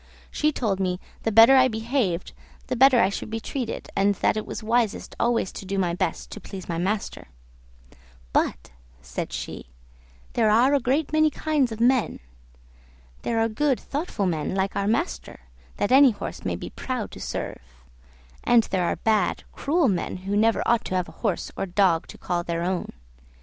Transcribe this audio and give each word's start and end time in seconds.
She 0.31 0.51
told 0.51 0.79
me 0.79 0.99
the 1.21 1.31
better 1.31 1.55
I 1.55 1.67
behaved 1.67 2.33
the 2.65 2.75
better 2.75 2.99
I 2.99 3.09
should 3.09 3.29
be 3.29 3.39
treated, 3.39 3.87
and 3.95 4.15
that 4.15 4.35
it 4.35 4.47
was 4.47 4.63
wisest 4.63 5.15
always 5.19 5.51
to 5.51 5.63
do 5.63 5.77
my 5.77 5.93
best 5.93 6.31
to 6.31 6.41
please 6.41 6.67
my 6.67 6.79
master; 6.79 7.27
"but," 8.33 8.71
said 9.03 9.31
she, 9.31 9.67
"there 10.33 10.49
are 10.49 10.73
a 10.73 10.79
great 10.79 11.13
many 11.13 11.29
kinds 11.29 11.71
of 11.71 11.79
men; 11.79 12.19
there 13.21 13.39
are 13.39 13.47
good 13.47 13.79
thoughtful 13.79 14.25
men 14.25 14.55
like 14.55 14.75
our 14.75 14.87
master, 14.87 15.41
that 15.77 15.91
any 15.91 16.09
horse 16.09 16.43
may 16.43 16.55
be 16.55 16.71
proud 16.71 17.11
to 17.11 17.19
serve; 17.19 17.61
and 18.43 18.63
there 18.71 18.85
are 18.85 18.95
bad, 18.95 19.43
cruel 19.51 19.87
men, 19.87 20.17
who 20.25 20.35
never 20.35 20.63
ought 20.67 20.83
to 20.85 20.95
have 20.95 21.09
a 21.09 21.19
horse 21.21 21.51
or 21.55 21.67
dog 21.67 22.07
to 22.07 22.17
call 22.17 22.43
their 22.43 22.63
own. 22.63 22.91